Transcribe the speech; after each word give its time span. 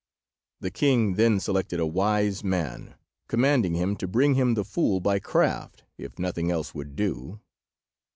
The 0.61 0.71
king 0.71 1.13
then 1.13 1.39
selected 1.39 1.79
a 1.79 1.85
wise 1.85 2.43
man, 2.43 2.95
commanding 3.27 3.75
him 3.75 3.95
to 3.97 4.07
bring 4.07 4.33
him 4.33 4.55
the 4.55 4.65
fool 4.65 4.99
by 4.99 5.19
craft, 5.19 5.83
if 5.95 6.17
nothing 6.17 6.49
else 6.49 6.73
would 6.73 6.95
do. 6.95 7.39